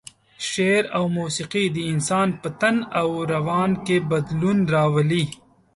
شعر 0.49 0.83
او 0.97 1.03
موسيقي 1.17 1.63
د 1.75 1.77
انسان 1.91 2.27
په 2.41 2.49
تن 2.61 2.75
او 2.99 3.07
روان 3.33 3.71
کې 3.85 3.97
بدلون 4.11 4.57
راولي. 4.75 5.25